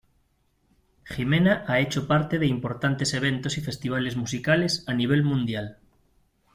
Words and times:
Jimena 1.03 1.63
ha 1.67 1.79
hecho 1.79 2.07
parte 2.07 2.39
de 2.39 2.47
importantes 2.47 3.13
eventos 3.13 3.59
y 3.59 3.61
festivales 3.61 4.15
musicales 4.15 4.83
a 4.87 4.95
nivel 4.95 5.21
mundial. 5.21 5.77